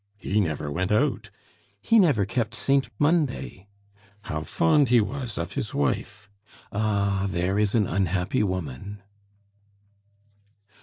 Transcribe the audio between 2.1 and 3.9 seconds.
kept Saint Monday."